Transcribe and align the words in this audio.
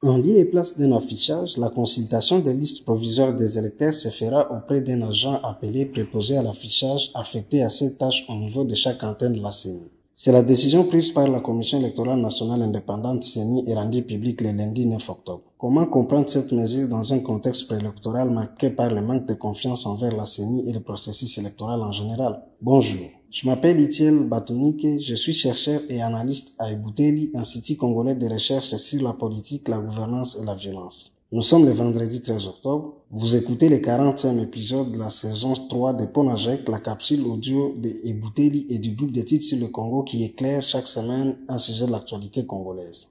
En 0.00 0.16
lieu 0.16 0.36
et 0.38 0.44
place 0.44 0.78
d'un 0.78 0.92
affichage, 0.92 1.56
la 1.56 1.70
consultation 1.70 2.38
des 2.38 2.54
listes 2.54 2.84
provisoires 2.84 3.34
des 3.34 3.58
électeurs 3.58 3.92
se 3.92 4.10
fera 4.10 4.48
auprès 4.56 4.80
d'un 4.80 5.02
agent 5.02 5.40
appelé 5.42 5.86
préposé 5.86 6.36
à 6.36 6.42
l'affichage 6.42 7.10
affecté 7.14 7.64
à 7.64 7.68
cette 7.68 7.98
tâche 7.98 8.24
au 8.28 8.36
niveau 8.36 8.62
de 8.62 8.76
chaque 8.76 9.02
antenne 9.02 9.32
de 9.32 9.42
la 9.42 9.50
CENI. 9.50 9.90
C'est 10.14 10.30
la 10.30 10.44
décision 10.44 10.84
prise 10.84 11.10
par 11.10 11.26
la 11.26 11.40
Commission 11.40 11.80
électorale 11.80 12.20
nationale 12.20 12.62
indépendante 12.62 13.24
CENI 13.24 13.64
et 13.66 13.74
rendue 13.74 14.04
publique 14.04 14.40
le 14.40 14.52
lundi 14.52 14.86
9 14.86 15.10
octobre. 15.10 15.42
Comment 15.58 15.86
comprendre 15.86 16.28
cette 16.28 16.52
mesure 16.52 16.86
dans 16.86 17.12
un 17.12 17.18
contexte 17.18 17.66
préélectoral 17.66 18.30
marqué 18.30 18.70
par 18.70 18.90
le 18.90 19.00
manque 19.00 19.26
de 19.26 19.34
confiance 19.34 19.84
envers 19.84 20.16
la 20.16 20.26
CENI 20.26 20.68
et 20.68 20.72
le 20.72 20.80
processus 20.80 21.38
électoral 21.38 21.82
en 21.82 21.90
général? 21.90 22.40
Bonjour. 22.60 23.17
Je 23.30 23.46
m'appelle 23.46 23.78
Itiel 23.78 24.24
Batunike, 24.24 25.02
je 25.02 25.14
suis 25.14 25.34
chercheur 25.34 25.82
et 25.90 26.00
analyste 26.00 26.54
à 26.58 26.72
Ebouteli, 26.72 27.30
Institut 27.34 27.76
congolais 27.76 28.14
de 28.14 28.26
recherche 28.26 28.74
sur 28.76 29.02
la 29.02 29.12
politique, 29.12 29.68
la 29.68 29.76
gouvernance 29.76 30.38
et 30.40 30.46
la 30.46 30.54
violence. 30.54 31.12
Nous 31.30 31.42
sommes 31.42 31.66
le 31.66 31.72
vendredi 31.72 32.22
13 32.22 32.46
octobre. 32.46 32.94
Vous 33.10 33.36
écoutez 33.36 33.68
le 33.68 33.76
40e 33.76 34.42
épisode 34.42 34.92
de 34.92 34.98
la 34.98 35.10
saison 35.10 35.52
3 35.52 35.92
de 35.92 36.06
Ponajek, 36.06 36.66
la 36.70 36.78
capsule 36.78 37.26
audio 37.26 37.74
de 37.76 38.00
Ebouteli 38.02 38.64
et 38.70 38.78
du 38.78 38.92
groupe 38.92 39.12
d'études 39.12 39.42
sur 39.42 39.58
le 39.58 39.66
Congo 39.68 40.04
qui 40.04 40.24
éclaire 40.24 40.62
chaque 40.62 40.88
semaine 40.88 41.36
un 41.48 41.58
sujet 41.58 41.84
de 41.84 41.92
l'actualité 41.92 42.46
congolaise. 42.46 43.08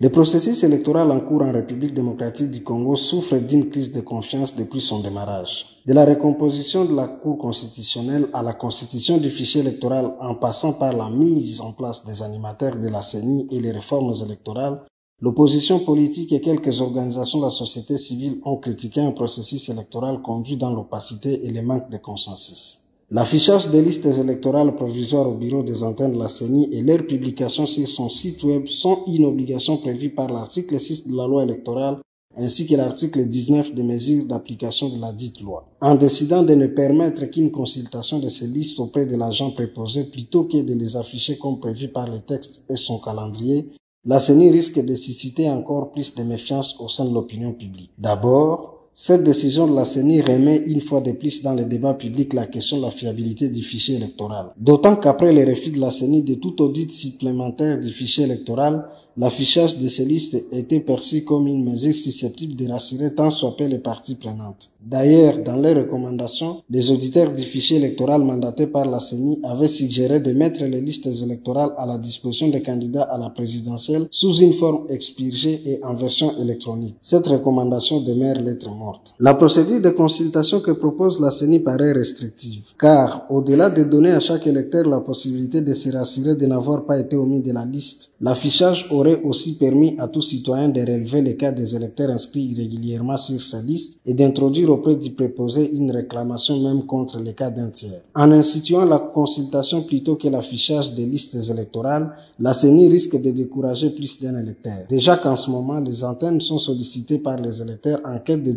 Le 0.00 0.08
processus 0.10 0.64
électoral 0.64 1.12
en 1.12 1.20
cours 1.20 1.42
en 1.42 1.52
République 1.52 1.94
démocratique 1.94 2.50
du 2.50 2.64
Congo 2.64 2.96
souffre 2.96 3.38
d'une 3.38 3.70
crise 3.70 3.92
de 3.92 4.00
confiance 4.00 4.56
depuis 4.56 4.80
son 4.80 4.98
démarrage. 4.98 5.66
De 5.86 5.92
la 5.92 6.04
recomposition 6.04 6.84
de 6.84 6.96
la 6.96 7.06
Cour 7.06 7.38
constitutionnelle 7.38 8.26
à 8.32 8.42
la 8.42 8.54
constitution 8.54 9.18
du 9.18 9.30
fichier 9.30 9.60
électoral 9.60 10.16
en 10.20 10.34
passant 10.34 10.72
par 10.72 10.94
la 10.94 11.08
mise 11.08 11.60
en 11.60 11.72
place 11.72 12.04
des 12.04 12.22
animateurs 12.22 12.74
de 12.74 12.88
la 12.88 13.02
CENI 13.02 13.46
et 13.52 13.60
les 13.60 13.70
réformes 13.70 14.12
électorales, 14.20 14.82
l'opposition 15.20 15.78
politique 15.84 16.32
et 16.32 16.40
quelques 16.40 16.80
organisations 16.80 17.38
de 17.38 17.44
la 17.44 17.50
société 17.50 17.96
civile 17.96 18.40
ont 18.44 18.56
critiqué 18.56 19.00
un 19.00 19.12
processus 19.12 19.68
électoral 19.68 20.22
conduit 20.22 20.56
dans 20.56 20.74
l'opacité 20.74 21.46
et 21.46 21.52
le 21.52 21.62
manque 21.62 21.88
de 21.88 21.98
consensus. 21.98 22.83
L'affichage 23.14 23.70
des 23.70 23.80
listes 23.80 24.06
électorales 24.06 24.74
provisoires 24.74 25.28
au 25.28 25.34
bureau 25.34 25.62
des 25.62 25.84
antennes 25.84 26.14
de 26.14 26.18
la 26.18 26.26
CENI 26.26 26.70
et 26.72 26.82
leur 26.82 27.06
publication 27.06 27.64
sur 27.64 27.88
son 27.88 28.08
site 28.08 28.42
web 28.42 28.66
sont 28.66 29.04
une 29.06 29.24
obligation 29.24 29.76
prévue 29.76 30.10
par 30.10 30.32
l'article 30.32 30.80
6 30.80 31.06
de 31.06 31.16
la 31.16 31.28
loi 31.28 31.44
électorale 31.44 31.98
ainsi 32.36 32.66
que 32.66 32.74
l'article 32.74 33.26
19 33.26 33.72
des 33.72 33.84
mesures 33.84 34.24
d'application 34.24 34.88
de 34.88 35.00
la 35.00 35.12
dite 35.12 35.40
loi. 35.40 35.64
En 35.80 35.94
décidant 35.94 36.42
de 36.42 36.56
ne 36.56 36.66
permettre 36.66 37.26
qu'une 37.26 37.52
consultation 37.52 38.18
de 38.18 38.28
ces 38.28 38.48
listes 38.48 38.80
auprès 38.80 39.06
de 39.06 39.16
l'agent 39.16 39.52
préposé 39.52 40.02
plutôt 40.10 40.46
que 40.46 40.60
de 40.60 40.74
les 40.74 40.96
afficher 40.96 41.38
comme 41.38 41.60
prévu 41.60 41.86
par 41.86 42.10
le 42.10 42.18
texte 42.18 42.64
et 42.68 42.74
son 42.74 42.98
calendrier, 42.98 43.68
la 44.04 44.18
CENI 44.18 44.50
risque 44.50 44.84
de 44.84 44.96
susciter 44.96 45.48
encore 45.48 45.92
plus 45.92 46.16
de 46.16 46.24
méfiance 46.24 46.74
au 46.80 46.88
sein 46.88 47.04
de 47.04 47.14
l'opinion 47.14 47.52
publique. 47.52 47.92
D'abord, 47.96 48.73
cette 48.96 49.24
décision 49.24 49.66
de 49.66 49.74
la 49.74 49.84
CENI 49.84 50.20
remet 50.20 50.56
une 50.66 50.80
fois 50.80 51.00
de 51.00 51.10
plus 51.10 51.42
dans 51.42 51.54
le 51.54 51.64
débat 51.64 51.94
public 51.94 52.32
la 52.32 52.46
question 52.46 52.76
de 52.76 52.82
la 52.82 52.92
fiabilité 52.92 53.48
du 53.48 53.60
fichier 53.60 53.96
électoral. 53.96 54.52
D'autant 54.56 54.94
qu'après 54.94 55.32
les 55.32 55.44
refus 55.44 55.72
de 55.72 55.80
la 55.80 55.90
CENI 55.90 56.22
de 56.22 56.34
tout 56.34 56.62
audit 56.62 56.92
supplémentaire 56.92 57.80
du 57.80 57.88
fichier 57.88 58.22
électoral, 58.22 58.86
l'affichage 59.16 59.78
de 59.78 59.88
ces 59.88 60.04
listes 60.04 60.44
était 60.52 60.80
perçu 60.80 61.24
comme 61.24 61.46
une 61.46 61.64
mesure 61.64 61.94
susceptible 61.94 62.56
de 62.56 62.70
rassurer 62.70 63.14
tant 63.14 63.30
soit 63.30 63.56
peu 63.56 63.66
les 63.66 63.78
parties 63.78 64.16
prenantes. 64.16 64.70
D'ailleurs, 64.84 65.38
dans 65.38 65.56
leurs 65.56 65.76
recommandations, 65.76 66.62
les 66.68 66.90
auditeurs 66.90 67.32
du 67.32 67.42
fichier 67.42 67.78
électoral 67.78 68.22
mandatés 68.22 68.66
par 68.66 68.84
la 68.84 69.00
CENI 69.00 69.40
avaient 69.42 69.66
suggéré 69.66 70.20
de 70.20 70.32
mettre 70.32 70.64
les 70.64 70.80
listes 70.80 71.06
électorales 71.06 71.72
à 71.78 71.86
la 71.86 71.96
disposition 71.96 72.48
des 72.48 72.60
candidats 72.60 73.04
à 73.04 73.16
la 73.16 73.30
présidentielle 73.30 74.06
sous 74.10 74.36
une 74.36 74.52
forme 74.52 74.86
expurgée 74.90 75.62
et 75.64 75.84
en 75.84 75.94
version 75.94 76.38
électronique. 76.38 76.96
Cette 77.00 77.28
recommandation 77.28 78.00
demeure 78.00 78.40
lettre 78.40 78.70
morte. 78.70 79.14
La 79.20 79.34
procédure 79.34 79.80
de 79.80 79.90
consultation 79.90 80.60
que 80.60 80.72
propose 80.72 81.20
la 81.20 81.30
CENI 81.30 81.60
paraît 81.60 81.92
restrictive, 81.92 82.64
car 82.78 83.26
au-delà 83.30 83.70
de 83.70 83.84
donner 83.84 84.10
à 84.10 84.20
chaque 84.20 84.46
électeur 84.46 84.86
la 84.86 85.00
possibilité 85.00 85.60
de 85.60 85.72
se 85.72 85.88
rassurer 85.90 86.34
de 86.34 86.46
n'avoir 86.46 86.84
pas 86.84 86.98
été 86.98 87.16
omis 87.16 87.40
de 87.40 87.52
la 87.52 87.64
liste, 87.64 88.12
l'affichage 88.20 88.86
aurait 88.90 89.03
aussi 89.24 89.56
permis 89.56 89.96
à 89.98 90.08
tout 90.08 90.20
citoyen 90.20 90.68
de 90.68 90.80
relever 90.80 91.22
les 91.22 91.36
cas 91.36 91.52
des 91.52 91.76
électeurs 91.76 92.10
inscrits 92.10 92.44
irrégulièrement 92.52 93.16
sur 93.16 93.40
sa 93.40 93.60
liste 93.60 94.00
et 94.06 94.14
d'introduire 94.14 94.70
auprès 94.70 94.96
du 94.96 95.10
préposé 95.10 95.70
une 95.74 95.90
réclamation 95.90 96.60
même 96.60 96.86
contre 96.86 97.18
les 97.18 97.34
cas 97.34 97.50
d'un 97.50 97.68
tiers. 97.68 98.02
En 98.14 98.32
instituant 98.32 98.84
la 98.84 98.98
consultation 98.98 99.82
plutôt 99.82 100.16
que 100.16 100.28
l'affichage 100.28 100.94
des 100.94 101.06
listes 101.06 101.36
électorales, 101.50 102.12
la 102.38 102.54
CENI 102.54 102.88
risque 102.88 103.20
de 103.20 103.30
décourager 103.30 103.90
plus 103.90 104.20
d'un 104.20 104.38
électeur. 104.38 104.78
Déjà 104.88 105.16
qu'en 105.16 105.36
ce 105.36 105.50
moment, 105.50 105.80
les 105.80 106.04
antennes 106.04 106.40
sont 106.40 106.58
sollicitées 106.58 107.18
par 107.18 107.38
les 107.40 107.62
électeurs 107.62 108.00
en 108.04 108.18
quête 108.18 108.42
de 108.42 108.52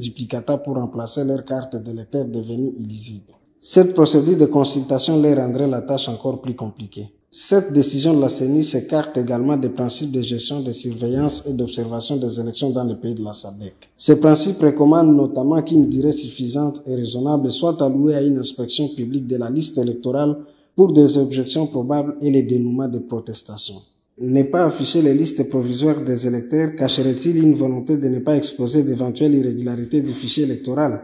pour 0.64 0.76
remplacer 0.76 1.24
leur 1.24 1.44
carte 1.46 1.76
d'électeur 1.76 2.26
devenue 2.26 2.74
illisible. 2.80 3.34
Cette 3.60 3.94
procédure 3.94 4.38
de 4.38 4.46
consultation 4.46 5.22
leur 5.22 5.38
rendrait 5.38 5.68
la 5.68 5.82
tâche 5.82 6.10
encore 6.10 6.42
plus 6.42 6.56
compliquée. 6.56 7.12
Cette 7.40 7.72
décision 7.72 8.16
de 8.16 8.22
la 8.22 8.30
CENI 8.30 8.64
s'écarte 8.64 9.16
également 9.16 9.58
des 9.58 9.70
principes 9.70 10.12
de 10.12 10.24
gestion, 10.24 10.62
de 10.62 10.72
surveillance 10.72 11.44
et 11.48 11.54
d'observation 11.54 12.18
des 12.18 12.40
élections 12.40 12.72
dans 12.72 12.84
les 12.84 12.96
pays 12.96 13.14
de 13.14 13.24
la 13.24 13.32
SADC. 13.32 13.76
Ces 13.96 14.20
principes 14.20 14.60
recommandent 14.60 15.16
notamment 15.16 15.62
qu'une 15.62 15.88
durée 15.88 16.14
suffisante 16.14 16.82
et 16.88 16.96
raisonnable 16.96 17.52
soit 17.52 17.80
allouée 17.80 18.16
à 18.16 18.24
une 18.24 18.40
inspection 18.40 18.88
publique 18.88 19.28
de 19.28 19.38
la 19.38 19.52
liste 19.52 19.78
électorale 19.78 20.36
pour 20.76 20.92
des 20.92 21.16
objections 21.20 21.68
probables 21.68 22.16
et 22.24 22.32
les 22.32 22.42
dénouements 22.42 22.88
de 22.88 22.98
protestations. 22.98 23.82
Ne 24.20 24.42
pas 24.42 24.66
afficher 24.66 25.04
les 25.04 25.14
listes 25.14 25.48
provisoires 25.48 26.04
des 26.04 26.26
électeurs 26.26 26.76
cacherait-il 26.76 27.38
une 27.38 27.54
volonté 27.54 27.98
de 27.98 28.08
ne 28.08 28.18
pas 28.18 28.36
exposer 28.36 28.82
d'éventuelles 28.82 29.36
irrégularités 29.36 30.02
du 30.02 30.14
fichier 30.14 30.46
électoral? 30.46 31.02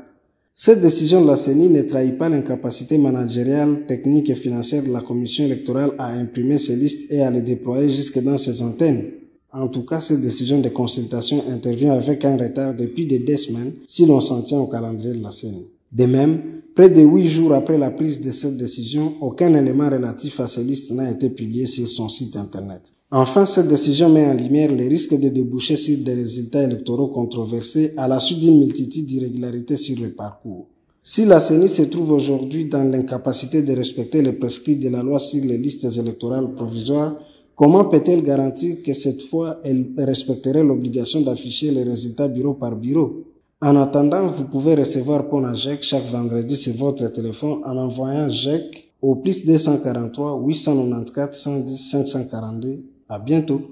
Cette 0.55 0.81
décision 0.81 1.19
de 1.19 1.25
la 1.25 1.35
CENI 1.35 1.67
ne 1.67 1.81
trahit 1.81 2.15
pas 2.15 2.29
l'incapacité 2.29 2.99
managériale, 2.99 3.87
technique 3.87 4.29
et 4.29 4.35
financière 4.35 4.83
de 4.83 4.91
la 4.91 5.01
Commission 5.01 5.45
électorale 5.45 5.93
à 5.97 6.09
imprimer 6.09 6.59
ces 6.59 6.75
listes 6.75 7.11
et 7.11 7.21
à 7.21 7.31
les 7.31 7.41
déployer 7.41 7.89
jusque 7.89 8.21
dans 8.21 8.37
ses 8.37 8.61
antennes. 8.61 9.03
En 9.51 9.67
tout 9.67 9.83
cas, 9.83 9.99
cette 9.99 10.21
décision 10.21 10.59
de 10.59 10.69
consultation 10.69 11.43
intervient 11.49 11.93
avec 11.93 12.23
un 12.23 12.37
retard 12.37 12.75
depuis 12.75 13.07
des 13.07 13.17
deux 13.17 13.37
semaines 13.37 13.73
si 13.87 14.05
l'on 14.05 14.21
s'en 14.21 14.43
tient 14.43 14.59
au 14.59 14.67
calendrier 14.67 15.15
de 15.15 15.23
la 15.23 15.31
CENI. 15.31 15.71
De 15.91 16.05
même, 16.05 16.41
près 16.75 16.91
de 16.91 17.01
huit 17.01 17.29
jours 17.29 17.55
après 17.55 17.79
la 17.79 17.89
prise 17.89 18.21
de 18.21 18.29
cette 18.29 18.55
décision, 18.55 19.15
aucun 19.21 19.55
élément 19.55 19.89
relatif 19.89 20.39
à 20.39 20.47
ces 20.47 20.63
listes 20.63 20.91
n'a 20.91 21.09
été 21.09 21.31
publié 21.31 21.65
sur 21.65 21.87
son 21.87 22.09
site 22.09 22.37
Internet. 22.37 22.81
Enfin, 23.15 23.45
cette 23.45 23.67
décision 23.67 24.09
met 24.09 24.25
en 24.25 24.33
lumière 24.33 24.71
les 24.71 24.87
risques 24.87 25.13
de 25.13 25.29
déboucher 25.29 25.75
sur 25.75 25.99
des 25.99 26.15
résultats 26.15 26.63
électoraux 26.63 27.09
controversés 27.09 27.93
à 27.95 28.07
la 28.07 28.19
suite 28.19 28.39
d'une 28.39 28.57
multitude 28.57 29.05
d'irrégularités 29.05 29.77
sur 29.77 29.99
le 30.01 30.13
parcours. 30.13 30.65
Si 31.03 31.23
la 31.23 31.39
CENI 31.39 31.69
se 31.69 31.83
trouve 31.83 32.13
aujourd'hui 32.13 32.65
dans 32.65 32.83
l'incapacité 32.83 33.61
de 33.61 33.71
respecter 33.73 34.23
les 34.23 34.31
prescrits 34.31 34.77
de 34.77 34.89
la 34.89 35.03
loi 35.03 35.19
sur 35.19 35.45
les 35.45 35.59
listes 35.59 35.85
électorales 35.95 36.55
provisoires, 36.55 37.15
comment 37.55 37.85
peut-elle 37.85 38.23
garantir 38.23 38.81
que 38.81 38.93
cette 38.93 39.21
fois 39.21 39.59
elle 39.63 39.91
respecterait 39.95 40.63
l'obligation 40.63 41.21
d'afficher 41.21 41.69
les 41.69 41.83
résultats 41.83 42.27
bureau 42.27 42.55
par 42.55 42.75
bureau? 42.75 43.25
En 43.61 43.75
attendant, 43.75 44.25
vous 44.25 44.45
pouvez 44.45 44.73
recevoir 44.73 45.29
PONAGEC 45.29 45.83
chaque 45.83 46.07
vendredi 46.07 46.55
sur 46.55 46.73
votre 46.73 47.07
téléphone 47.11 47.59
en 47.63 47.77
envoyant 47.77 48.27
GEC 48.27 48.91
au 49.03 49.17
plus 49.17 49.45
243 49.45 50.41
894 50.43 51.37
110 51.37 51.77
542 51.77 52.92
à 53.13 53.19
bientôt. 53.19 53.69